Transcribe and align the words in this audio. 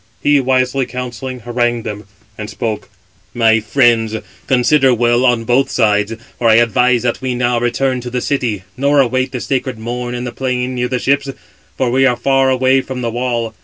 He 0.23 0.39
wisely 0.39 0.87
counselling, 0.87 1.41
harangued 1.41 1.85
them, 1.85 2.05
and 2.35 2.49
spoke: 2.49 2.89
"My 3.35 3.59
friends, 3.59 4.15
consider 4.47 4.95
well 4.95 5.23
on 5.27 5.43
both 5.43 5.69
sides; 5.69 6.13
for 6.39 6.49
I 6.49 6.55
advise 6.55 7.03
that 7.03 7.21
we 7.21 7.35
now 7.35 7.59
return 7.59 8.01
to 8.01 8.09
the 8.09 8.19
city, 8.19 8.63
nor 8.75 8.99
await 8.99 9.31
the 9.31 9.39
sacred 9.39 9.77
Morn 9.77 10.15
in 10.15 10.23
the 10.23 10.31
plain 10.31 10.73
near 10.73 10.87
the 10.87 10.97
ships; 10.97 11.29
for 11.77 11.91
we 11.91 12.07
are 12.07 12.15
far 12.17 12.49
away 12.49 12.81
from 12.81 13.01
the 13.03 13.11
wall. 13.11 13.53